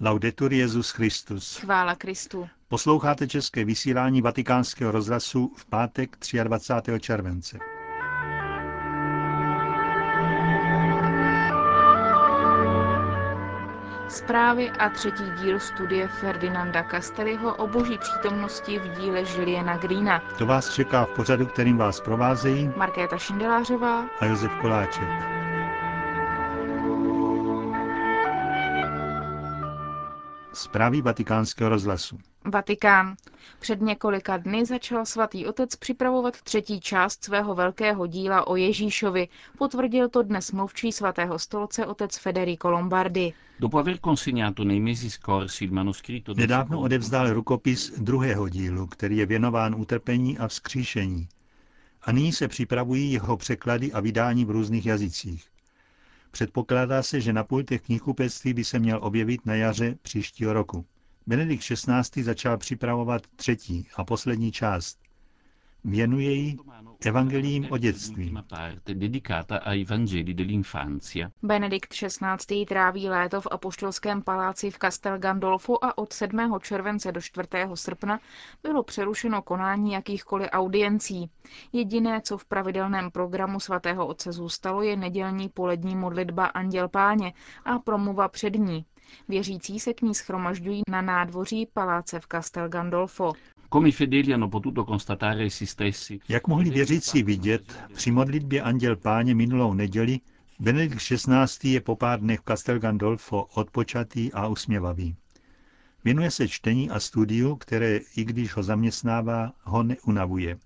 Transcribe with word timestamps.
Laudetur 0.00 0.52
Jezus 0.52 0.90
Christus. 0.90 1.56
Chvála 1.56 1.94
Kristu. 1.94 2.48
Posloucháte 2.68 3.26
české 3.26 3.64
vysílání 3.64 4.22
Vatikánského 4.22 4.92
rozhlasu 4.92 5.52
v 5.56 5.66
pátek 5.66 6.16
23. 6.44 7.00
července. 7.00 7.58
Zprávy 14.08 14.70
a 14.70 14.88
třetí 14.88 15.24
díl 15.42 15.60
studie 15.60 16.08
Ferdinanda 16.08 16.84
Castelliho 16.90 17.54
o 17.54 17.66
boží 17.66 17.98
přítomnosti 17.98 18.78
v 18.78 18.88
díle 18.88 19.24
Žiliena 19.24 19.76
Greena. 19.76 20.22
To 20.38 20.46
vás 20.46 20.74
čeká 20.74 21.04
v 21.04 21.08
pořadu, 21.08 21.46
kterým 21.46 21.76
vás 21.76 22.00
provázejí 22.00 22.70
Markéta 22.76 23.18
Šindelářová 23.18 24.08
a 24.20 24.26
Josef 24.26 24.52
Koláček. 24.60 25.45
Zprávy 30.56 31.02
vatikánského 31.02 31.70
rozhlasu. 31.70 32.18
Vatikán. 32.44 33.16
Před 33.58 33.80
několika 33.80 34.36
dny 34.36 34.66
začal 34.66 35.06
svatý 35.06 35.46
otec 35.46 35.76
připravovat 35.76 36.42
třetí 36.42 36.80
část 36.80 37.24
svého 37.24 37.54
velkého 37.54 38.06
díla 38.06 38.46
o 38.46 38.56
Ježíšovi. 38.56 39.28
Potvrdil 39.58 40.08
to 40.08 40.22
dnes 40.22 40.52
mluvčí 40.52 40.92
svatého 40.92 41.38
stolce 41.38 41.86
otec 41.86 42.18
Federico 42.18 42.70
Lombardi. 42.70 43.34
Nedávno 46.36 46.80
odevzdal 46.80 47.32
rukopis 47.32 47.92
druhého 47.98 48.48
dílu, 48.48 48.86
který 48.86 49.16
je 49.16 49.26
věnován 49.26 49.74
utrpení 49.74 50.38
a 50.38 50.48
vzkříšení. 50.48 51.28
A 52.02 52.12
nyní 52.12 52.32
se 52.32 52.48
připravují 52.48 53.12
jeho 53.12 53.36
překlady 53.36 53.92
a 53.92 54.00
vydání 54.00 54.44
v 54.44 54.50
různých 54.50 54.86
jazycích. 54.86 55.55
Předpokládá 56.36 57.02
se, 57.02 57.20
že 57.20 57.32
na 57.32 57.44
pultech 57.44 57.82
knihkupectví 57.82 58.54
by 58.54 58.64
se 58.64 58.78
měl 58.78 58.98
objevit 59.02 59.46
na 59.46 59.54
jaře 59.54 59.98
příštího 60.02 60.52
roku. 60.52 60.86
Benedikt 61.26 61.64
XVI. 61.64 62.22
začal 62.22 62.58
připravovat 62.58 63.22
třetí 63.36 63.88
a 63.96 64.04
poslední 64.04 64.52
část. 64.52 64.98
Věnuje 65.88 66.32
ji 66.32 66.56
evangelím 67.06 67.66
o 67.70 67.78
dětství. 67.78 68.34
Benedikt 71.42 71.88
XVI. 71.94 72.66
tráví 72.66 73.08
léto 73.08 73.40
v 73.40 73.46
apoštolském 73.50 74.22
paláci 74.22 74.70
v 74.70 74.78
Castel 74.78 75.18
Gandolfo 75.18 75.84
a 75.84 75.98
od 75.98 76.12
7. 76.12 76.58
července 76.62 77.12
do 77.12 77.20
4. 77.20 77.48
srpna 77.74 78.20
bylo 78.62 78.82
přerušeno 78.82 79.42
konání 79.42 79.92
jakýchkoliv 79.92 80.48
audiencí. 80.52 81.30
Jediné, 81.72 82.20
co 82.20 82.38
v 82.38 82.44
pravidelném 82.44 83.10
programu 83.10 83.60
svatého 83.60 84.06
otce 84.06 84.32
zůstalo, 84.32 84.82
je 84.82 84.96
nedělní 84.96 85.48
polední 85.48 85.96
modlitba 85.96 86.46
Anděl 86.46 86.88
Páně 86.88 87.32
a 87.64 87.78
promluva 87.78 88.28
před 88.28 88.54
ní. 88.54 88.84
Věřící 89.28 89.80
se 89.80 89.94
k 89.94 90.02
ní 90.02 90.14
schromažďují 90.14 90.82
na 90.90 91.02
nádvoří 91.02 91.66
paláce 91.72 92.20
v 92.20 92.26
Castel 92.32 92.68
Gandolfo. 92.68 93.32
Jak 96.28 96.48
mohli 96.48 96.70
věřící 96.70 97.22
vidět, 97.22 97.78
při 97.94 98.10
modlitbě 98.10 98.62
Anděl 98.62 98.96
Páně 98.96 99.34
minulou 99.34 99.74
neděli 99.74 100.20
Benedikt 100.60 101.02
XVI. 101.02 101.70
je 101.70 101.80
po 101.80 101.96
pár 101.96 102.20
dnech 102.20 102.40
v 102.40 102.44
Castel 102.44 102.78
Gandolfo 102.78 103.46
odpočatý 103.54 104.32
a 104.32 104.46
usměvavý. 104.46 105.16
Věnuje 106.04 106.30
se 106.30 106.48
čtení 106.48 106.90
a 106.90 107.00
studiu, 107.00 107.56
které, 107.56 108.00
i 108.16 108.24
když 108.24 108.56
ho 108.56 108.62
zaměstnává, 108.62 109.52
ho 109.62 109.82
neunavuje. 109.82 110.58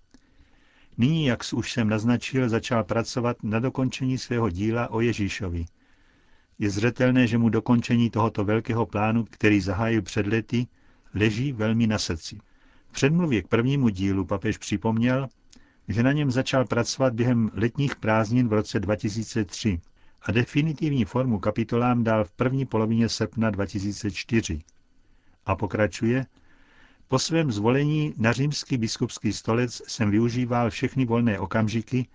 Nyní, 0.99 1.27
jak 1.27 1.41
už 1.55 1.73
jsem 1.73 1.89
naznačil, 1.89 2.49
začal 2.49 2.85
pracovat 2.85 3.37
na 3.43 3.59
dokončení 3.59 4.19
svého 4.19 4.51
díla 4.51 4.91
o 4.91 5.01
Ježíšovi. 5.01 5.65
Je 6.59 6.71
zřetelné, 6.71 7.27
že 7.27 7.39
mu 7.39 7.49
dokončení 7.49 8.11
tohoto 8.11 8.45
velkého 8.45 8.87
plánu, 8.87 9.25
který 9.31 9.61
zahájil 9.61 10.03
před 10.03 10.27
lety, 10.27 10.67
leží 11.15 11.53
velmi 11.53 11.87
na 11.87 11.99
srdci. 11.99 12.39
V 12.91 12.93
předmluvě 12.93 13.43
k 13.43 13.49
prvnímu 13.49 13.89
dílu 13.89 14.25
papež 14.25 14.59
připomněl, 14.59 15.29
že 15.89 16.03
na 16.03 16.13
něm 16.13 16.31
začal 16.31 16.65
pracovat 16.65 17.15
během 17.15 17.51
letních 17.55 17.97
prázdnin 17.97 18.49
v 18.49 18.53
roce 18.53 18.81
2003 18.81 19.81
a 20.23 20.33
definitivní 20.33 21.05
formu 21.05 21.39
kapitolám 21.39 22.05
dal 22.05 22.25
v 22.25 22.33
první 22.33 22.67
polovině 22.67 23.09
srpna 23.09 23.51
2004. 23.51 24.61
A 25.47 25.57
pokračuje, 25.57 26.27
po 27.09 27.19
svém 27.19 27.53
zvolení 27.53 28.15
na 28.17 28.33
římský 28.33 28.79
biskupský 28.79 29.33
stolec 29.33 29.83
jsem 29.87 30.11
využíval 30.11 30.71
všechny 30.71 31.05
volné 31.05 31.39
okamžiky, 31.39 32.07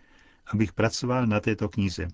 abych 0.48 0.74
pracoval 0.74 1.28
na 1.28 1.40
této 1.40 1.70
knize. 1.70 2.08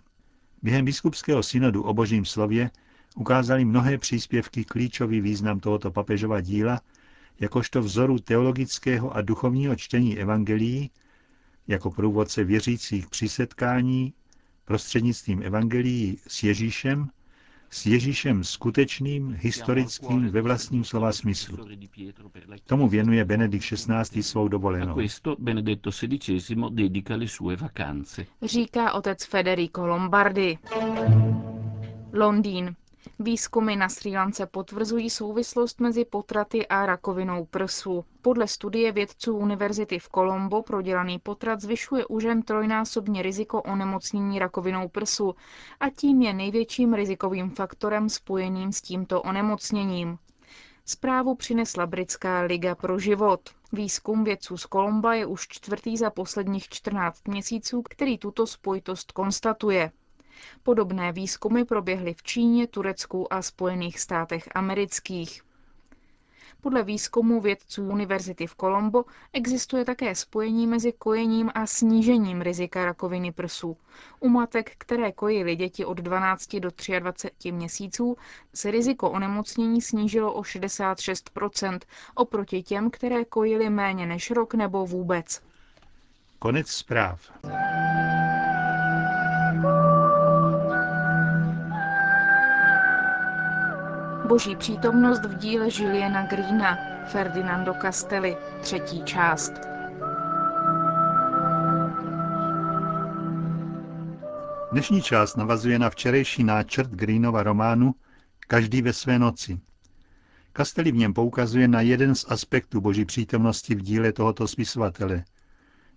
Během 0.63 0.85
biskupského 0.85 1.43
synodu 1.43 1.83
o 1.83 1.93
božím 1.93 2.25
slově 2.25 2.69
ukázali 3.15 3.65
mnohé 3.65 3.97
příspěvky 3.97 4.65
klíčový 4.65 5.21
význam 5.21 5.59
tohoto 5.59 5.91
papežova 5.91 6.41
díla, 6.41 6.81
jakožto 7.41 7.81
vzoru 7.81 8.19
teologického 8.19 9.15
a 9.15 9.21
duchovního 9.21 9.75
čtení 9.75 10.17
evangelií, 10.17 10.91
jako 11.67 11.91
průvodce 11.91 12.43
věřících 12.43 13.07
při 13.07 13.29
setkání 13.29 14.13
prostřednictvím 14.65 15.41
evangelií 15.43 16.19
s 16.27 16.43
Ježíšem, 16.43 17.09
s 17.69 17.85
Ježíšem 17.85 18.43
skutečným, 18.43 19.37
historickým, 19.39 20.29
ve 20.29 20.41
vlastním 20.41 20.83
slova 20.83 21.11
smyslu. 21.11 21.57
Tomu 22.65 22.87
věnuje 22.89 23.25
Benedikt 23.25 23.65
XVI. 23.65 24.23
svou 24.23 24.47
dovolenou. 24.47 24.95
Říká 28.41 28.93
otec 28.93 29.25
Federico 29.25 29.87
Lombardi. 29.87 30.57
Londýn. 32.13 32.75
Výzkumy 33.19 33.75
na 33.75 33.89
Sri 33.89 34.15
Lance 34.15 34.45
potvrzují 34.45 35.09
souvislost 35.09 35.79
mezi 35.79 36.05
potraty 36.05 36.67
a 36.67 36.85
rakovinou 36.85 37.45
prsu. 37.45 38.05
Podle 38.21 38.47
studie 38.47 38.91
vědců 38.91 39.37
Univerzity 39.37 39.99
v 39.99 40.09
Colombo 40.15 40.63
prodělaný 40.63 41.19
potrat 41.19 41.61
zvyšuje 41.61 42.05
u 42.05 42.19
žen 42.19 42.41
trojnásobně 42.43 43.21
riziko 43.21 43.61
onemocnění 43.61 44.39
rakovinou 44.39 44.87
prsu 44.89 45.35
a 45.79 45.89
tím 45.89 46.21
je 46.21 46.33
největším 46.33 46.93
rizikovým 46.93 47.49
faktorem 47.49 48.09
spojeným 48.09 48.71
s 48.71 48.81
tímto 48.81 49.21
onemocněním. 49.21 50.17
Zprávu 50.85 51.35
přinesla 51.35 51.85
britská 51.85 52.41
Liga 52.41 52.75
pro 52.75 52.99
život. 52.99 53.49
Výzkum 53.73 54.23
vědců 54.23 54.57
z 54.57 54.65
Kolomba 54.65 55.13
je 55.13 55.25
už 55.25 55.47
čtvrtý 55.47 55.97
za 55.97 56.09
posledních 56.09 56.69
14 56.69 57.27
měsíců, 57.27 57.81
který 57.81 58.17
tuto 58.17 58.47
spojitost 58.47 59.11
konstatuje. 59.11 59.91
Podobné 60.63 61.11
výzkumy 61.11 61.63
proběhly 61.63 62.13
v 62.13 62.23
Číně, 62.23 62.67
Turecku 62.67 63.33
a 63.33 63.41
Spojených 63.41 63.99
státech 63.99 64.49
amerických. 64.55 65.41
Podle 66.61 66.83
výzkumu 66.83 67.41
vědců 67.41 67.83
Univerzity 67.83 68.47
v 68.47 68.55
Colombo 68.55 69.03
existuje 69.33 69.85
také 69.85 70.15
spojení 70.15 70.67
mezi 70.67 70.91
kojením 70.91 71.51
a 71.55 71.65
snížením 71.67 72.41
rizika 72.41 72.85
rakoviny 72.85 73.31
prsů. 73.31 73.77
U 74.19 74.29
matek, 74.29 74.71
které 74.77 75.11
kojily 75.11 75.55
děti 75.55 75.85
od 75.85 75.97
12 75.97 76.55
do 76.55 76.69
23 76.99 77.51
měsíců, 77.51 78.17
se 78.53 78.71
riziko 78.71 79.11
onemocnění 79.11 79.81
snížilo 79.81 80.33
o 80.33 80.41
66% 80.41 81.79
oproti 82.15 82.63
těm, 82.63 82.91
které 82.91 83.25
kojily 83.25 83.69
méně 83.69 84.05
než 84.05 84.31
rok 84.31 84.53
nebo 84.53 84.85
vůbec. 84.85 85.41
Konec 86.39 86.67
zpráv. 86.67 87.31
Boží 94.31 94.55
přítomnost 94.55 95.25
v 95.25 95.37
díle 95.37 95.67
Juliana 95.71 96.25
Greena, 96.25 96.77
Ferdinando 97.05 97.73
Castelli, 97.81 98.37
třetí 98.61 99.03
část. 99.03 99.53
Dnešní 104.71 105.01
část 105.01 105.35
navazuje 105.35 105.79
na 105.79 105.89
včerejší 105.89 106.43
náčrt 106.43 106.89
Greenova 106.89 107.43
románu 107.43 107.95
Každý 108.47 108.81
ve 108.81 108.93
své 108.93 109.19
noci. 109.19 109.59
Castelli 110.57 110.91
v 110.91 110.95
něm 110.95 111.13
poukazuje 111.13 111.67
na 111.67 111.81
jeden 111.81 112.15
z 112.15 112.25
aspektů 112.29 112.81
boží 112.81 113.05
přítomnosti 113.05 113.75
v 113.75 113.81
díle 113.81 114.11
tohoto 114.11 114.47
spisovatele. 114.47 115.23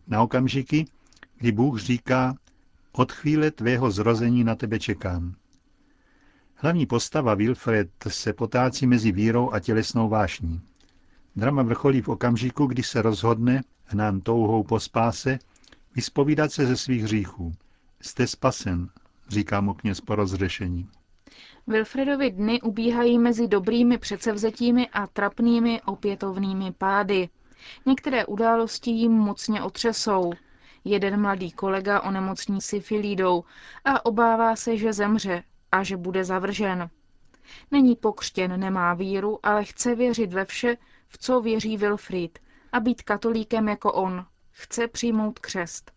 Na 0.07 0.23
okamžiky, 0.23 0.87
kdy 1.39 1.53
Bůh 1.53 1.81
říká, 1.81 2.35
od 2.93 3.13
chvíle 3.13 3.51
tvého 3.51 3.91
zrození 3.91 4.45
na 4.45 4.55
tebe 4.55 4.79
čekám. 4.79 5.35
Hlavní 6.57 6.87
postava 6.87 7.35
Wilfred 7.35 7.89
se 8.09 8.33
potácí 8.33 8.87
mezi 8.87 9.13
vírou 9.13 9.53
a 9.53 9.61
tělesnou 9.61 10.09
vášní. 10.09 10.61
Drama 11.37 11.63
vrcholí 11.63 12.01
v 12.01 12.09
okamžiku, 12.09 12.67
kdy 12.67 12.83
se 12.83 13.03
rozhodne, 13.03 13.63
hnán 13.85 14.21
touhou 14.21 14.63
po 14.63 14.81
spáse, 14.81 15.39
vyspovídat 15.97 16.53
se 16.53 16.67
ze 16.67 16.77
svých 16.77 17.03
hříchů. 17.03 17.53
Jste 18.01 18.27
spasen, 18.27 18.89
říká 19.29 19.61
mu 19.61 19.75
kněz 19.75 20.01
po 20.01 20.15
rozřešení. 20.15 20.89
Wilfredovi 21.67 22.31
dny 22.31 22.61
ubíhají 22.61 23.19
mezi 23.19 23.49
dobrými 23.49 23.99
předsevzetími 23.99 24.89
a 24.89 25.07
trapnými 25.07 25.83
opětovnými 25.83 26.73
pády. 26.73 27.29
Některé 27.87 28.27
události 28.27 28.91
jim 28.91 29.13
mocně 29.13 29.63
otřesou. 29.63 30.33
Jeden 30.85 31.21
mladý 31.21 31.51
kolega 31.51 32.01
onemocní 32.01 32.61
syfilídou 32.61 33.45
a 33.85 34.07
obává 34.07 34.57
se, 34.57 34.77
že 34.77 34.93
zemře, 34.93 35.43
a 35.75 35.83
že 35.83 35.97
bude 35.97 36.25
zavržen. 36.25 36.91
Není 37.71 37.97
pokřtěn, 37.97 38.61
nemá 38.61 38.95
víru, 38.95 39.39
ale 39.43 39.65
chce 39.65 39.95
věřit 39.95 40.33
ve 40.33 40.45
vše, 40.45 40.77
v 41.09 41.19
co 41.19 41.41
věří 41.41 41.77
Wilfried 41.77 42.39
a 42.73 42.81
být 42.81 43.03
katolíkem 43.03 43.69
jako 43.69 43.93
on. 43.93 44.27
Chce 44.51 44.89
přijmout 44.89 45.39
křest. 45.39 45.93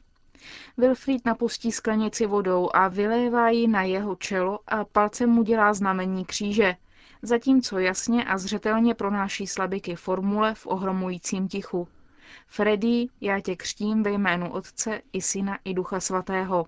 Wilfried 0.77 1.25
napustí 1.25 1.71
sklenici 1.71 2.25
vodou 2.25 2.69
a 2.73 2.87
vylévá 2.87 3.49
ji 3.49 3.67
na 3.67 3.83
jeho 3.83 4.15
čelo 4.15 4.59
a 4.67 4.85
palcem 4.85 5.29
mu 5.29 5.43
dělá 5.43 5.73
znamení 5.73 6.25
kříže, 6.25 6.75
zatímco 7.21 7.79
jasně 7.79 8.25
a 8.25 8.37
zřetelně 8.37 8.93
pronáší 8.95 9.47
slabiky 9.47 9.95
formule 9.95 10.55
v 10.55 10.67
ohromujícím 10.67 11.47
tichu. 11.47 11.87
Freddy, 12.47 13.07
já 13.21 13.39
tě 13.39 13.55
křtím 13.55 14.03
ve 14.03 14.11
jménu 14.11 14.51
Otce 14.51 15.01
i 15.13 15.21
Syna 15.21 15.59
i 15.65 15.73
Ducha 15.73 15.99
Svatého. 15.99 16.65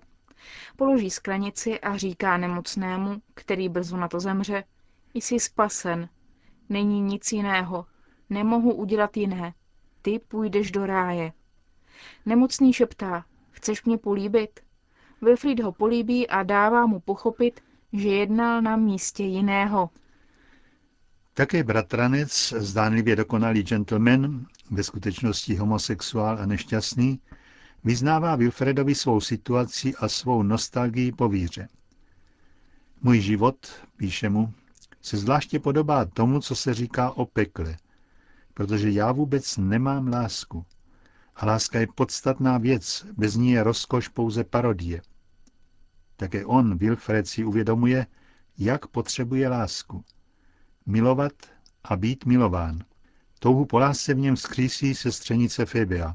Položí 0.76 1.10
sklenici 1.10 1.80
a 1.80 1.96
říká 1.96 2.36
nemocnému, 2.36 3.22
který 3.34 3.68
brzo 3.68 3.96
na 3.96 4.08
to 4.08 4.20
zemře, 4.20 4.64
jsi 5.14 5.40
spasen. 5.40 6.08
Není 6.68 7.00
nic 7.00 7.32
jiného. 7.32 7.86
Nemohu 8.30 8.74
udělat 8.74 9.16
jiné. 9.16 9.54
Ty 10.02 10.18
půjdeš 10.18 10.70
do 10.70 10.86
ráje. 10.86 11.32
Nemocný 12.26 12.72
šeptá, 12.72 13.24
chceš 13.50 13.84
mě 13.84 13.98
políbit? 13.98 14.60
Wilfried 15.22 15.60
ho 15.60 15.72
políbí 15.72 16.28
a 16.28 16.42
dává 16.42 16.86
mu 16.86 17.00
pochopit, 17.00 17.60
že 17.92 18.08
jednal 18.08 18.62
na 18.62 18.76
místě 18.76 19.24
jiného. 19.24 19.90
Také 21.34 21.64
bratranec, 21.64 22.54
zdánlivě 22.56 23.16
dokonalý 23.16 23.62
gentleman, 23.62 24.46
ve 24.70 24.82
skutečnosti 24.82 25.54
homosexuál 25.54 26.38
a 26.38 26.46
nešťastný, 26.46 27.20
vyznává 27.84 28.36
Wilfredovi 28.36 28.94
svou 28.94 29.20
situaci 29.20 29.94
a 29.94 30.08
svou 30.08 30.42
nostalgii 30.42 31.12
po 31.12 31.28
víře. 31.28 31.68
Můj 33.02 33.20
život, 33.20 33.66
píše 33.96 34.28
mu, 34.28 34.52
se 35.02 35.16
zvláště 35.16 35.58
podobá 35.58 36.04
tomu, 36.04 36.40
co 36.40 36.56
se 36.56 36.74
říká 36.74 37.10
o 37.10 37.26
pekle, 37.26 37.76
protože 38.54 38.90
já 38.90 39.12
vůbec 39.12 39.56
nemám 39.56 40.08
lásku. 40.08 40.66
A 41.36 41.46
láska 41.46 41.80
je 41.80 41.86
podstatná 41.94 42.58
věc, 42.58 43.06
bez 43.16 43.34
ní 43.34 43.50
je 43.50 43.62
rozkoš 43.62 44.08
pouze 44.08 44.44
parodie. 44.44 45.02
Také 46.16 46.44
on, 46.44 46.78
Wilfred, 46.78 47.28
si 47.28 47.44
uvědomuje, 47.44 48.06
jak 48.58 48.86
potřebuje 48.86 49.48
lásku. 49.48 50.04
Milovat 50.86 51.32
a 51.84 51.96
být 51.96 52.26
milován. 52.26 52.78
Touhu 53.38 53.66
po 53.66 53.78
lásce 53.78 54.14
v 54.14 54.18
něm 54.18 54.36
skřísí 54.36 54.94
sestřenice 54.94 55.66
Febia. 55.66 56.14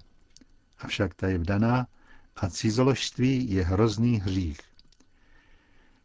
Avšak 0.78 1.14
ta 1.14 1.28
je 1.28 1.38
vdaná 1.38 1.88
a 2.36 2.50
cizoložství 2.50 3.52
je 3.52 3.64
hrozný 3.64 4.20
hřích. 4.20 4.60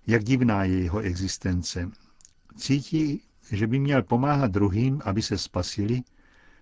Jak 0.07 0.25
divná 0.25 0.65
je 0.65 0.83
jeho 0.83 0.99
existence. 0.99 1.91
Cítí, 2.57 3.23
že 3.53 3.67
by 3.67 3.79
měl 3.79 4.03
pomáhat 4.03 4.51
druhým, 4.51 5.01
aby 5.05 5.23
se 5.23 5.39
spasili, 5.39 6.03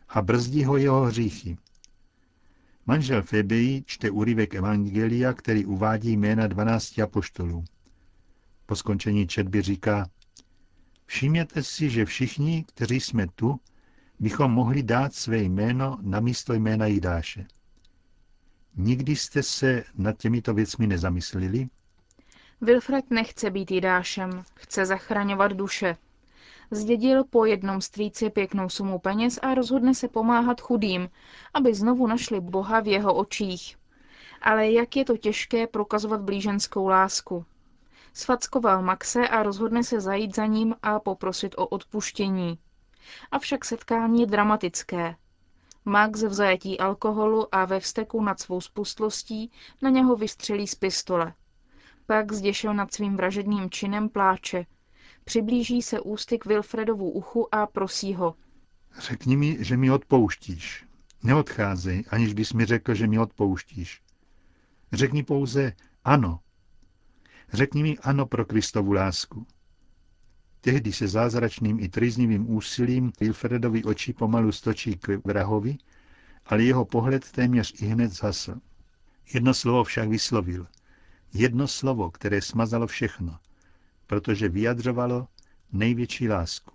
a 0.08 0.22
brzdí 0.22 0.64
ho 0.64 0.76
jeho 0.76 1.00
hříchy. 1.02 1.56
Manžel 2.86 3.22
Febii 3.22 3.82
čte 3.86 4.10
úryvek 4.10 4.54
Evangelia, 4.54 5.32
který 5.32 5.66
uvádí 5.66 6.16
jména 6.16 6.46
12 6.46 6.98
apoštolů. 6.98 7.64
Po 8.66 8.76
skončení 8.76 9.26
četby 9.26 9.62
říká, 9.62 10.10
všimněte 11.06 11.62
si, 11.62 11.90
že 11.90 12.04
všichni, 12.04 12.64
kteří 12.64 13.00
jsme 13.00 13.26
tu, 13.34 13.60
bychom 14.20 14.50
mohli 14.50 14.82
dát 14.82 15.14
své 15.14 15.38
jméno 15.38 15.98
na 16.02 16.20
místo 16.20 16.54
jména 16.54 16.86
Jidáše. 16.86 17.46
Nikdy 18.80 19.16
jste 19.16 19.42
se 19.42 19.84
nad 19.94 20.18
těmito 20.18 20.54
věcmi 20.54 20.86
nezamyslili? 20.86 21.68
Wilfred 22.60 23.10
nechce 23.10 23.50
být 23.50 23.70
Jidášem, 23.70 24.44
chce 24.54 24.86
zachraňovat 24.86 25.52
duše. 25.52 25.96
Zdědil 26.70 27.24
po 27.24 27.44
jednom 27.44 27.80
strýci 27.80 28.30
pěknou 28.30 28.68
sumu 28.68 28.98
peněz 28.98 29.38
a 29.42 29.54
rozhodne 29.54 29.94
se 29.94 30.08
pomáhat 30.08 30.60
chudým, 30.60 31.08
aby 31.54 31.74
znovu 31.74 32.06
našli 32.06 32.40
Boha 32.40 32.80
v 32.80 32.86
jeho 32.86 33.14
očích. 33.14 33.76
Ale 34.42 34.70
jak 34.70 34.96
je 34.96 35.04
to 35.04 35.16
těžké 35.16 35.66
prokazovat 35.66 36.20
blíženskou 36.20 36.88
lásku. 36.88 37.44
Sfackoval 38.12 38.82
Maxe 38.82 39.28
a 39.28 39.42
rozhodne 39.42 39.84
se 39.84 40.00
zajít 40.00 40.34
za 40.34 40.46
ním 40.46 40.74
a 40.82 41.00
poprosit 41.00 41.54
o 41.58 41.66
odpuštění. 41.66 42.58
Avšak 43.30 43.64
setkání 43.64 44.20
je 44.20 44.26
dramatické. 44.26 45.14
Max 45.88 46.22
v 46.22 46.32
zajetí 46.32 46.78
alkoholu 46.78 47.54
a 47.54 47.64
ve 47.64 47.80
vzteku 47.80 48.22
nad 48.22 48.40
svou 48.40 48.60
spustlostí 48.60 49.50
na 49.82 49.90
něho 49.90 50.16
vystřelí 50.16 50.66
z 50.66 50.74
pistole. 50.74 51.34
Pak 52.06 52.32
zděšil 52.32 52.74
nad 52.74 52.92
svým 52.94 53.16
vražedným 53.16 53.70
činem 53.70 54.08
pláče. 54.08 54.66
Přiblíží 55.24 55.82
se 55.82 56.00
ústy 56.00 56.38
k 56.38 56.46
Wilfredovu 56.46 57.10
uchu 57.10 57.54
a 57.54 57.66
prosí 57.66 58.14
ho. 58.14 58.34
Řekni 58.98 59.36
mi, 59.36 59.56
že 59.60 59.76
mi 59.76 59.90
odpouštíš. 59.90 60.84
Neodcházej, 61.22 62.04
aniž 62.10 62.34
bys 62.34 62.52
mi 62.52 62.64
řekl, 62.64 62.94
že 62.94 63.06
mi 63.06 63.18
odpouštíš. 63.18 64.02
Řekni 64.92 65.22
pouze 65.22 65.72
ano. 66.04 66.40
Řekni 67.52 67.82
mi 67.82 67.98
ano 67.98 68.26
pro 68.26 68.44
Kristovu 68.44 68.92
lásku. 68.92 69.46
Tehdy 70.68 70.92
se 70.92 71.08
zázračným 71.08 71.80
i 71.80 71.88
trýznivým 71.88 72.50
úsilím 72.50 73.12
Wilfredovi 73.20 73.84
oči 73.84 74.12
pomalu 74.12 74.52
stočí 74.52 74.96
k 74.96 75.20
vrahovi, 75.24 75.78
ale 76.46 76.62
jeho 76.62 76.84
pohled 76.84 77.30
téměř 77.30 77.82
i 77.82 77.86
hned 77.86 78.12
zhasl. 78.12 78.54
Jedno 79.34 79.54
slovo 79.54 79.84
však 79.84 80.08
vyslovil. 80.08 80.66
Jedno 81.32 81.68
slovo, 81.68 82.10
které 82.10 82.42
smazalo 82.42 82.86
všechno, 82.86 83.38
protože 84.06 84.48
vyjadřovalo 84.48 85.28
největší 85.72 86.28
lásku. 86.28 86.72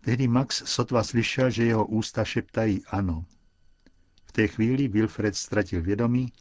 Tehdy 0.00 0.28
Max 0.28 0.62
sotva 0.66 1.02
slyšel, 1.02 1.50
že 1.50 1.64
jeho 1.64 1.86
ústa 1.86 2.24
šeptají 2.24 2.82
ano. 2.86 3.24
V 4.24 4.32
té 4.32 4.48
chvíli 4.48 4.88
Wilfred 4.88 5.36
ztratil 5.36 5.82
vědomí 5.82 6.32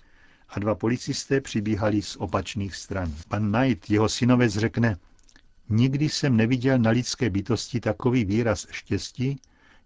a 0.49 0.59
dva 0.59 0.75
policisté 0.75 1.41
přibíhali 1.41 2.01
z 2.01 2.15
opačných 2.15 2.75
stran. 2.75 3.13
Pan 3.27 3.51
Knight, 3.51 3.89
jeho 3.89 4.09
synovec, 4.09 4.53
řekne, 4.53 4.97
Nikdy 5.69 6.09
jsem 6.09 6.37
neviděl 6.37 6.79
na 6.79 6.89
lidské 6.89 7.29
bytosti 7.29 7.79
takový 7.79 8.25
výraz 8.25 8.67
štěstí, 8.71 9.41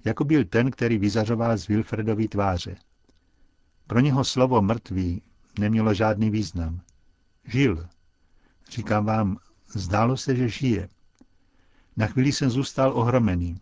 jako 0.05 0.23
byl 0.23 0.45
ten, 0.45 0.71
který 0.71 0.97
vyzařoval 0.97 1.57
z 1.57 1.67
Wilfredovy 1.67 2.27
tváře. 2.27 2.75
Pro 3.87 3.99
něho 3.99 4.23
slovo 4.23 4.61
mrtvý 4.61 5.21
nemělo 5.59 5.93
žádný 5.93 6.29
význam. 6.29 6.81
Žil. 7.45 7.87
Říkám 8.69 9.05
vám, 9.05 9.37
zdálo 9.67 10.17
se, 10.17 10.35
že 10.35 10.49
žije. 10.49 10.89
Na 11.97 12.07
chvíli 12.07 12.31
jsem 12.31 12.49
zůstal 12.49 12.91
ohromený. 12.93 13.61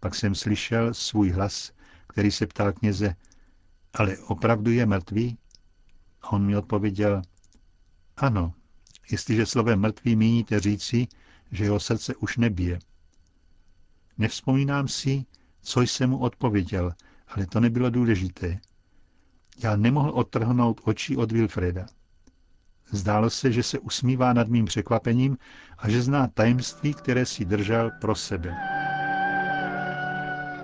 Pak 0.00 0.14
jsem 0.14 0.34
slyšel 0.34 0.94
svůj 0.94 1.30
hlas, 1.30 1.72
který 2.08 2.30
se 2.30 2.46
ptal 2.46 2.72
kněze, 2.72 3.14
ale 3.94 4.18
opravdu 4.18 4.70
je 4.70 4.86
mrtvý? 4.86 5.38
A 6.22 6.32
on 6.32 6.46
mi 6.46 6.56
odpověděl, 6.56 7.22
ano, 8.16 8.52
jestliže 9.10 9.46
slovem 9.46 9.80
mrtvý 9.80 10.16
míníte 10.16 10.60
říci, 10.60 11.06
že 11.52 11.64
jeho 11.64 11.80
srdce 11.80 12.14
už 12.16 12.36
nebije. 12.36 12.78
Nevzpomínám 14.18 14.88
si, 14.88 15.24
co 15.62 15.80
jsem 15.82 16.10
mu 16.10 16.18
odpověděl, 16.18 16.92
ale 17.28 17.46
to 17.46 17.60
nebylo 17.60 17.90
důležité. 17.90 18.58
Já 19.58 19.76
nemohl 19.76 20.10
odtrhnout 20.10 20.80
oči 20.84 21.16
od 21.16 21.32
Wilfreda. 21.32 21.86
Zdálo 22.90 23.30
se, 23.30 23.52
že 23.52 23.62
se 23.62 23.78
usmívá 23.78 24.32
nad 24.32 24.48
mým 24.48 24.64
překvapením 24.64 25.38
a 25.78 25.88
že 25.88 26.02
zná 26.02 26.26
tajemství, 26.26 26.94
které 26.94 27.26
si 27.26 27.44
držel 27.44 27.90
pro 28.00 28.14
sebe. 28.14 28.54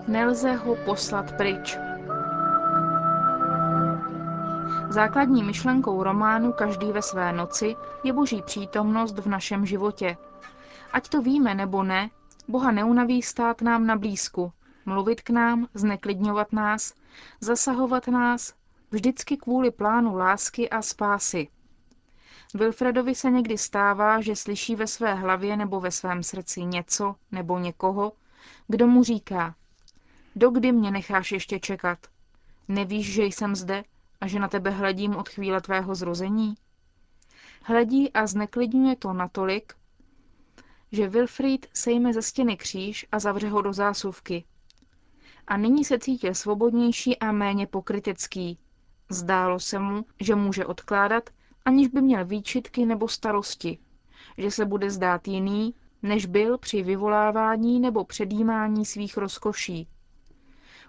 Nelze 0.09 0.53
ho 0.53 0.77
poslat 0.77 1.37
pryč. 1.37 1.79
Základní 4.89 5.43
myšlenkou 5.43 6.03
románu 6.03 6.53
Každý 6.53 6.93
ve 6.93 7.03
své 7.03 7.33
noci 7.33 7.77
je 8.05 8.13
boží 8.13 8.43
přítomnost 8.43 9.19
v 9.19 9.27
našem 9.27 9.67
životě, 9.67 10.17
Ať 10.93 11.09
to 11.09 11.23
víme 11.23 11.55
nebo 11.55 11.83
ne, 11.83 12.11
Boha 12.49 12.71
neunaví 12.71 13.23
stát 13.23 13.63
nám 13.63 13.87
na 13.87 13.97
blízku, 13.97 14.53
mluvit 14.87 15.21
k 15.21 15.31
nám, 15.31 15.69
zneklidňovat 15.75 16.53
nás, 16.53 16.95
zasahovat 17.41 18.09
nás, 18.09 18.55
vždycky 18.91 19.37
kvůli 19.37 19.71
plánu 19.71 20.17
lásky 20.17 20.71
a 20.71 20.83
spásy. 20.83 21.49
Wilfredovi 22.55 23.15
se 23.15 23.31
někdy 23.31 23.59
stává, 23.59 24.21
že 24.21 24.37
slyší 24.37 24.77
ve 24.77 24.87
své 24.87 25.15
hlavě 25.15 25.57
nebo 25.57 25.81
ve 25.81 25.91
svém 25.91 26.23
srdci 26.23 26.65
něco 26.65 27.15
nebo 27.33 27.59
někoho, 27.59 28.13
kdo 28.69 28.87
mu 28.87 29.05
říká, 29.05 29.55
dokdy 30.37 30.73
mě 30.73 30.91
necháš 30.91 31.33
ještě 31.33 31.61
čekat? 31.61 31.99
Nevíš, 32.69 33.13
že 33.13 33.25
jsem 33.25 33.57
zde 33.57 33.85
a 34.21 34.27
že 34.27 34.39
na 34.39 34.49
tebe 34.49 34.71
hledím 34.71 35.17
od 35.17 35.29
chvíle 35.29 35.61
tvého 35.61 35.95
zrození? 35.95 36.55
Hledí 37.63 38.13
a 38.13 38.27
zneklidňuje 38.27 38.97
to 38.97 39.13
natolik, 39.13 39.75
že 40.93 41.09
Wilfried 41.09 41.67
sejme 41.75 42.13
ze 42.13 42.23
stěny 42.23 42.57
kříž 42.57 43.07
a 43.13 43.19
zavře 43.19 43.49
ho 43.49 43.63
do 43.63 43.73
zásuvky. 43.73 44.45
A 45.47 45.57
nyní 45.57 45.85
se 45.85 45.99
cítil 45.99 46.35
svobodnější 46.35 47.19
a 47.19 47.33
méně 47.33 47.67
pokrytecký. 47.67 48.59
Zdálo 49.11 49.61
se 49.61 49.79
mu, 49.79 50.05
že 50.21 50.35
může 50.35 50.67
odkládat, 50.67 51.31
aniž 51.65 51.89
by 51.89 52.03
měl 52.03 52.25
výčitky 52.25 52.87
nebo 52.87 53.09
starosti, 53.09 53.79
že 54.39 54.51
se 54.51 54.65
bude 54.65 54.91
zdát 54.91 55.29
jiný, 55.29 55.75
než 56.03 56.27
byl 56.27 56.59
při 56.59 56.83
vyvolávání 56.83 57.81
nebo 57.81 58.05
předjímání 58.05 58.85
svých 58.87 59.17
rozkoší. 59.17 59.89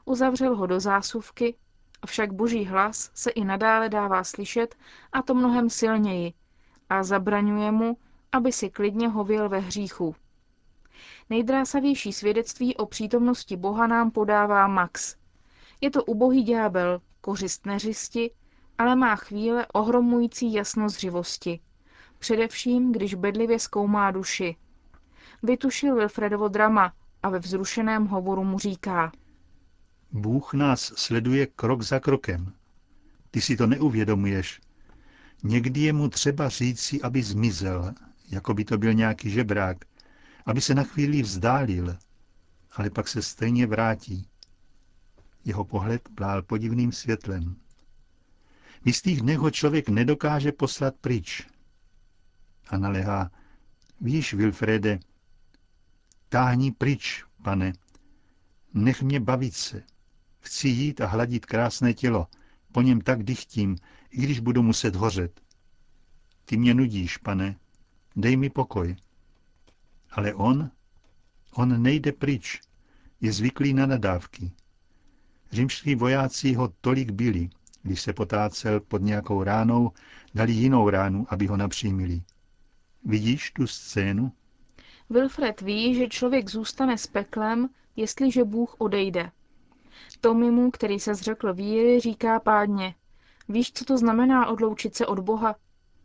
Uzavřel 0.06 0.56
ho 0.56 0.68
do 0.68 0.80
zásuvky, 0.80 1.56
avšak 2.02 2.34
boží 2.34 2.66
hlas 2.66 3.12
se 3.14 3.32
i 3.32 3.46
nadále 3.46 3.90
dává 3.90 4.24
slyšet, 4.24 4.76
a 5.14 5.22
to 5.22 5.34
mnohem 5.34 5.70
silněji, 5.70 6.34
a 6.90 7.04
zabraňuje 7.04 7.72
mu, 7.72 7.98
aby 8.34 8.52
si 8.52 8.70
klidně 8.70 9.08
hověl 9.08 9.50
ve 9.50 9.60
hříchu. 9.60 10.16
Nejdrásavější 11.30 12.14
svědectví 12.14 12.76
o 12.76 12.86
přítomnosti 12.86 13.58
Boha 13.58 13.88
nám 13.88 14.12
podává 14.12 14.68
Max. 14.68 15.16
Je 15.82 15.92
to 15.92 16.04
ubohý 16.04 16.44
ďábel, 16.44 17.02
kořist 17.22 17.66
neřisti, 17.66 18.32
ale 18.78 18.96
má 18.96 19.16
chvíle 19.16 19.68
ohromující 19.74 20.54
jasnozřivosti. 20.54 21.60
Především, 22.20 22.92
když 22.92 23.16
bedlivě 23.16 23.60
zkoumá 23.60 24.12
duši. 24.12 24.56
Vytušil 25.44 25.96
Wilfredovo 25.96 26.48
drama 26.48 26.94
a 27.24 27.30
ve 27.30 27.40
vzrušeném 27.40 28.08
hovoru 28.08 28.44
mu 28.44 28.60
říká. 28.60 29.12
Bůh 30.12 30.54
nás 30.54 30.82
sleduje 30.82 31.48
krok 31.48 31.82
za 31.82 32.00
krokem. 32.00 32.54
Ty 33.32 33.42
si 33.42 33.58
to 33.58 33.68
neuvědomuješ. 33.68 34.62
Někdy 35.44 35.80
je 35.80 35.94
mu 35.94 36.10
třeba 36.10 36.50
říci, 36.50 37.02
aby 37.02 37.24
zmizel, 37.24 37.94
jako 38.30 38.54
by 38.54 38.66
to 38.66 38.78
byl 38.78 38.94
nějaký 38.94 39.30
žebrák, 39.30 39.78
aby 40.46 40.62
se 40.62 40.76
na 40.76 40.84
chvíli 40.84 41.22
vzdálil, 41.22 41.98
ale 42.72 42.90
pak 42.90 43.08
se 43.08 43.22
stejně 43.22 43.68
vrátí. 43.68 44.28
Jeho 45.46 45.66
pohled 45.66 46.10
plál 46.16 46.42
podivným 46.42 46.92
světlem. 46.92 47.56
V 48.84 48.88
jistých 48.88 49.22
dnech 49.22 49.38
ho 49.38 49.52
člověk 49.52 49.90
nedokáže 49.90 50.52
poslat 50.52 50.96
pryč. 50.96 51.48
A 52.68 52.78
naléhá, 52.78 53.32
víš, 54.02 54.34
Wilfrede, 54.34 55.00
táhni 56.30 56.72
pryč, 56.72 57.26
pane, 57.44 57.74
nech 58.74 59.02
mě 59.02 59.20
bavit 59.20 59.56
se. 59.56 59.84
Chci 60.40 60.68
jít 60.68 61.02
a 61.02 61.06
hladit 61.08 61.46
krásné 61.46 61.94
tělo, 61.94 62.28
po 62.72 62.82
něm 62.82 63.02
tak 63.02 63.24
dychtím, 63.24 63.76
i 64.10 64.22
když 64.22 64.40
budu 64.40 64.64
muset 64.64 64.96
hořet. 64.96 65.42
Ty 66.46 66.58
mě 66.58 66.74
nudíš, 66.74 67.18
pane, 67.18 67.56
dej 68.16 68.38
mi 68.38 68.50
pokoj. 68.50 68.96
Ale 70.12 70.34
on, 70.34 70.72
on 71.54 71.82
nejde 71.82 72.12
pryč, 72.12 72.62
je 73.22 73.32
zvyklý 73.32 73.74
na 73.74 73.86
nadávky. 73.86 74.52
Římští 75.52 75.96
vojáci 75.96 76.54
ho 76.54 76.74
tolik 76.82 77.12
byli, 77.12 77.50
když 77.82 78.02
se 78.02 78.14
potácel 78.14 78.80
pod 78.80 79.02
nějakou 79.02 79.44
ránou, 79.44 79.92
dali 80.36 80.52
jinou 80.52 80.90
ránu, 80.90 81.26
aby 81.30 81.48
ho 81.48 81.58
napřímili. 81.58 82.22
Vidíš 83.06 83.52
tu 83.52 83.68
scénu? 83.68 84.32
Wilfred 85.10 85.62
ví, 85.62 85.96
že 85.96 86.08
člověk 86.08 86.50
zůstane 86.50 86.98
s 86.98 87.08
peklem, 87.08 87.70
jestliže 87.96 88.44
Bůh 88.44 88.76
odejde. 88.78 89.32
Tomimu, 90.22 90.72
který 90.72 91.00
se 91.00 91.16
zřekl 91.16 91.54
víry, 91.54 92.00
říká 92.00 92.40
pádně, 92.40 92.96
víš, 93.50 93.72
co 93.74 93.86
to 93.86 93.98
znamená 93.98 94.48
odloučit 94.48 94.96
se 94.96 95.06
od 95.06 95.20
Boha? 95.20 95.56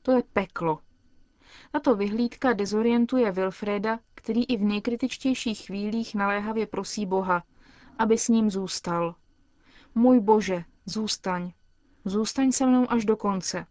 To 0.03 0.13
je 0.13 0.23
peklo. 0.33 0.79
Tato 1.73 1.97
vyhlídka 1.97 2.53
dezorientuje 2.53 3.33
Wilfreda, 3.33 3.99
který 4.15 4.45
i 4.45 4.57
v 4.57 4.63
nejkritičtějších 4.63 5.67
chvílích 5.67 6.15
naléhavě 6.15 6.67
prosí 6.67 7.07
Boha, 7.07 7.43
aby 7.99 8.19
s 8.19 8.29
ním 8.29 8.51
zůstal. 8.51 9.15
Můj 9.95 10.21
Bože, 10.21 10.65
zůstaň. 10.87 11.53
Zůstaň 12.05 12.53
se 12.53 12.67
mnou 12.67 12.91
až 12.91 13.05
do 13.05 13.17
konce. 13.17 13.67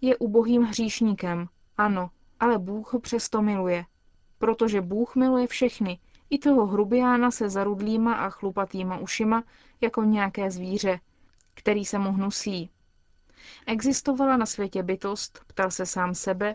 Je 0.00 0.16
ubohým 0.16 0.62
hříšníkem, 0.62 1.48
ano, 1.76 2.10
ale 2.40 2.58
Bůh 2.58 2.92
ho 2.92 3.00
přesto 3.00 3.42
miluje. 3.42 3.84
Protože 4.38 4.80
Bůh 4.80 5.16
miluje 5.16 5.46
všechny, 5.46 5.98
i 6.30 6.38
toho 6.38 6.66
hrubiána 6.66 7.30
se 7.30 7.48
zarudlýma 7.48 8.14
a 8.14 8.30
chlupatýma 8.30 8.98
ušima, 8.98 9.44
jako 9.80 10.02
nějaké 10.02 10.50
zvíře, 10.50 11.00
který 11.54 11.84
se 11.84 11.98
mu 11.98 12.12
hnusí. 12.12 12.70
Existovala 13.66 14.36
na 14.36 14.46
světě 14.46 14.82
bytost, 14.82 15.40
ptal 15.46 15.70
se 15.70 15.86
sám 15.86 16.14
sebe, 16.14 16.54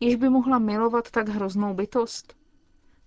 již 0.00 0.14
by 0.16 0.28
mohla 0.28 0.58
milovat 0.58 1.10
tak 1.10 1.28
hroznou 1.28 1.74
bytost? 1.74 2.36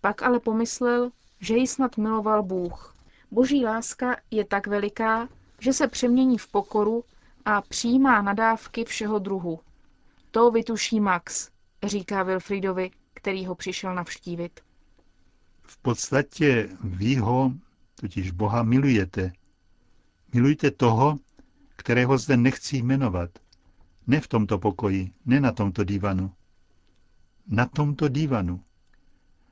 Pak 0.02 0.24
ale 0.24 0.40
pomyslel, 0.40 1.12
že 1.40 1.56
ji 1.58 1.68
snad 1.68 1.98
miloval 1.98 2.44
Bůh. 2.44 2.96
Boží 3.32 3.66
láska 3.66 4.18
je 4.32 4.46
tak 4.46 4.68
veliká, 4.68 5.30
že 5.60 5.74
se 5.74 5.88
přemění 5.88 6.38
v 6.38 6.48
pokoru 6.48 7.04
a 7.46 7.62
přijímá 7.62 8.22
nadávky 8.22 8.86
všeho 8.86 9.20
druhu. 9.20 9.60
To 10.32 10.52
vytuší 10.52 11.00
Max, 11.00 11.50
říká 11.84 12.24
Wilfridovi, 12.24 12.92
který 13.14 13.46
ho 13.46 13.56
přišel 13.56 13.96
navštívit. 13.96 14.60
V 15.64 15.78
podstatě 15.78 16.70
vy 16.84 17.16
ho, 17.16 17.52
totiž 17.96 18.32
Boha, 18.32 18.64
milujete. 18.64 19.32
Milujte 20.34 20.72
toho, 20.72 21.18
kterého 21.82 22.18
zde 22.18 22.38
nechci 22.38 22.78
jmenovat. 22.78 23.30
Ne 24.08 24.22
v 24.22 24.28
tomto 24.28 24.60
pokoji, 24.60 25.14
ne 25.26 25.40
na 25.40 25.52
tomto 25.52 25.84
divanu. 25.84 26.34
Na 27.48 27.66
tomto 27.66 28.08
divanu. 28.08 28.64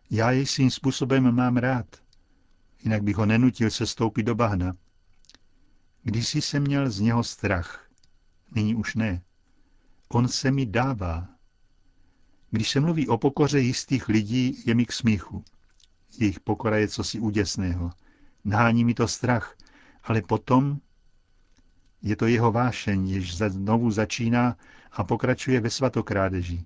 Já 0.10 0.32
jej 0.32 0.46
svým 0.46 0.72
způsobem 0.72 1.32
mám 1.32 1.58
rád. 1.58 1.86
Jinak 2.84 3.04
bych 3.04 3.16
ho 3.16 3.26
nenutil 3.26 3.70
se 3.70 3.86
stoupit 3.86 4.24
do 4.24 4.36
bahna. 4.36 4.74
Kdysi 6.04 6.42
jsem 6.42 6.64
měl 6.64 6.90
z 6.90 7.00
něho 7.00 7.24
strach. 7.24 7.90
Nyní 8.56 8.76
už 8.76 8.96
ne. 8.96 9.22
On 10.10 10.28
se 10.28 10.52
mi 10.52 10.66
dává. 10.66 11.28
Když 12.52 12.70
se 12.70 12.80
mluví 12.80 13.08
o 13.08 13.18
pokoře 13.18 13.60
jistých 13.60 14.08
lidí, 14.10 14.64
je 14.66 14.76
mi 14.76 14.86
k 14.86 14.92
smíchu. 14.92 15.44
Jejich 16.20 16.40
pokora 16.40 16.78
je 16.78 16.88
cosi 16.88 17.20
úděsného. 17.20 17.92
Nahání 18.46 18.86
mi 18.86 18.94
to 18.94 19.08
strach, 19.08 19.56
ale 20.04 20.22
potom 20.22 20.80
je 22.02 22.16
to 22.16 22.26
jeho 22.26 22.52
vášeň, 22.52 23.10
jež 23.10 23.38
znovu 23.38 23.92
začíná 23.92 24.58
a 24.92 25.04
pokračuje 25.04 25.60
ve 25.60 25.70
svatokrádeži. 25.70 26.66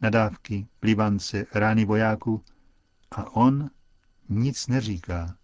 Nadávky, 0.00 0.66
plivance, 0.80 1.46
rány 1.54 1.84
vojáků 1.84 2.42
a 3.10 3.36
on 3.36 3.70
nic 4.28 4.66
neříká. 4.68 5.36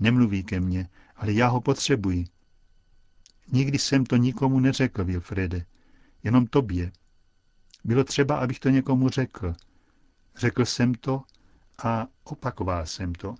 Nemluví 0.00 0.42
ke 0.42 0.60
mně, 0.60 0.88
ale 1.16 1.32
já 1.32 1.48
ho 1.48 1.60
potřebuji. 1.60 2.24
Nikdy 3.52 3.78
jsem 3.78 4.06
to 4.06 4.16
nikomu 4.16 4.60
neřekl, 4.60 5.04
Wilfrede, 5.04 5.66
jenom 6.22 6.46
tobě. 6.46 6.92
Bylo 7.84 8.04
třeba, 8.04 8.36
abych 8.36 8.60
to 8.60 8.68
někomu 8.68 9.08
řekl. 9.08 9.54
Řekl 10.36 10.64
jsem 10.64 10.94
to 10.94 11.22
a 11.84 12.06
opakoval 12.24 12.86
jsem 12.86 13.14
to. 13.14 13.34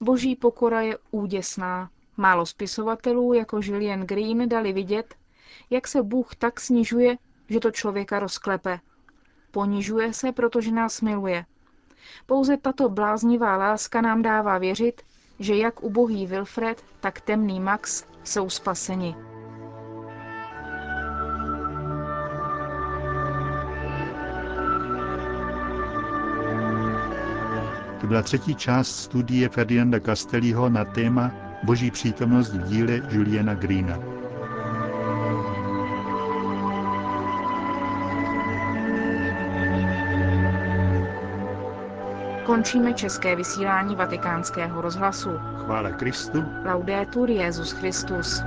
Boží 0.00 0.36
pokora 0.36 0.80
je 0.80 0.98
úděsná. 1.10 1.90
Málo 2.20 2.46
spisovatelů 2.46 3.32
jako 3.32 3.60
Julian 3.62 4.00
Green 4.00 4.48
dali 4.48 4.72
vidět, 4.72 5.14
jak 5.70 5.88
se 5.88 6.02
Bůh 6.02 6.34
tak 6.34 6.60
snižuje, 6.60 7.16
že 7.48 7.60
to 7.60 7.70
člověka 7.70 8.18
rozklepe. 8.18 8.80
Ponižuje 9.50 10.12
se, 10.12 10.32
protože 10.32 10.70
nás 10.70 11.00
miluje. 11.00 11.44
Pouze 12.26 12.56
tato 12.56 12.88
bláznivá 12.88 13.56
láska 13.56 14.00
nám 14.00 14.22
dává 14.22 14.58
věřit, 14.58 15.02
že 15.38 15.56
jak 15.56 15.82
ubohý 15.82 16.26
Wilfred, 16.26 16.84
tak 17.00 17.20
temný 17.20 17.60
Max 17.60 18.04
jsou 18.24 18.50
spaseni. 18.50 19.14
To 28.00 28.06
byla 28.06 28.22
třetí 28.22 28.54
část 28.54 28.96
studie 28.96 29.48
Ferdinanda 29.48 30.00
Castelliho 30.00 30.68
na 30.68 30.84
téma 30.84 31.47
Boží 31.62 31.90
přítomnost 31.90 32.52
v 32.52 32.62
díle 32.62 33.00
Juliana 33.10 33.54
Greena. 33.54 33.98
Končíme 42.46 42.94
české 42.94 43.36
vysílání 43.36 43.96
vatikánského 43.96 44.80
rozhlasu. 44.80 45.30
Chvála 45.64 45.90
Kristu. 45.90 46.44
Laudetur 46.64 47.30
Jezus 47.30 47.72
Christus. 47.72 48.42